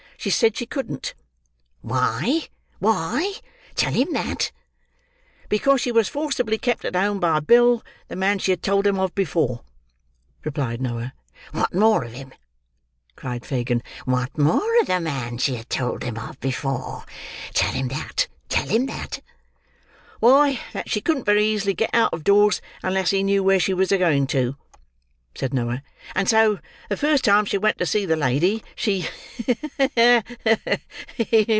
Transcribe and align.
She 0.23 0.29
said 0.29 0.55
she 0.55 0.67
couldn't." 0.67 1.15
"Why—why? 1.81 3.33
Tell 3.73 3.91
him 3.91 4.13
that." 4.13 4.51
"Because 5.49 5.81
she 5.81 5.91
was 5.91 6.09
forcibly 6.09 6.59
kept 6.59 6.85
at 6.85 6.95
home 6.95 7.19
by 7.19 7.39
Bill, 7.39 7.81
the 8.07 8.15
man 8.15 8.37
she 8.37 8.51
had 8.51 8.61
told 8.61 8.85
them 8.85 8.99
of 8.99 9.15
before," 9.15 9.61
replied 10.43 10.79
Noah. 10.79 11.13
"What 11.53 11.73
more 11.73 12.03
of 12.03 12.13
him?" 12.13 12.33
cried 13.15 13.47
Fagin. 13.47 13.81
"What 14.05 14.37
more 14.37 14.79
of 14.81 14.85
the 14.85 14.99
man 14.99 15.39
she 15.39 15.55
had 15.55 15.71
told 15.71 16.01
them 16.01 16.19
of 16.19 16.39
before? 16.39 17.03
Tell 17.55 17.71
him 17.73 17.87
that, 17.87 18.27
tell 18.47 18.67
him 18.67 18.85
that." 18.85 19.23
"Why, 20.19 20.59
that 20.73 20.87
she 20.87 21.01
couldn't 21.01 21.23
very 21.25 21.45
easily 21.45 21.73
get 21.73 21.89
out 21.95 22.13
of 22.13 22.23
doors 22.23 22.61
unless 22.83 23.09
he 23.09 23.23
knew 23.23 23.41
where 23.43 23.59
she 23.59 23.73
was 23.73 23.89
going 23.89 24.27
to," 24.27 24.55
said 25.33 25.53
Noah; 25.53 25.81
"and 26.13 26.27
so 26.27 26.59
the 26.89 26.97
first 26.97 27.23
time 27.23 27.45
she 27.45 27.57
went 27.57 27.77
to 27.77 27.85
see 27.85 28.05
the 28.05 28.17
lady, 28.17 28.61
she—ha! 28.75 29.41
ha! 29.95 30.23
ha! 31.15 31.45